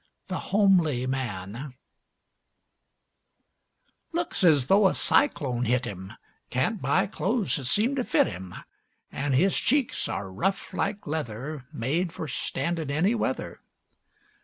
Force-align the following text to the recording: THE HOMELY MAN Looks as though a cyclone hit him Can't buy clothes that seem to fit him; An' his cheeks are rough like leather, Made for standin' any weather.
THE 0.29 0.39
HOMELY 0.49 1.05
MAN 1.05 1.75
Looks 4.11 4.43
as 4.43 4.65
though 4.65 4.87
a 4.87 4.95
cyclone 4.95 5.65
hit 5.65 5.85
him 5.85 6.13
Can't 6.49 6.81
buy 6.81 7.05
clothes 7.05 7.57
that 7.57 7.65
seem 7.65 7.93
to 7.97 8.03
fit 8.03 8.25
him; 8.25 8.55
An' 9.11 9.33
his 9.33 9.55
cheeks 9.59 10.07
are 10.09 10.31
rough 10.31 10.73
like 10.73 11.05
leather, 11.05 11.65
Made 11.71 12.11
for 12.11 12.27
standin' 12.27 12.89
any 12.89 13.13
weather. 13.13 13.59